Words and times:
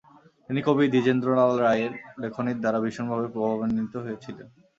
তিনি 0.49 0.59
কবি 0.67 0.83
দ্বিজেন্দ্রলাল 0.87 1.51
রায়ের 1.57 1.91
লেখনীর 2.21 2.57
দ্বারা 2.59 2.79
ভীষণভাবে 2.83 3.27
প্রভাবান্বিত 3.33 3.93
হয়েছিলেন। 3.97 4.47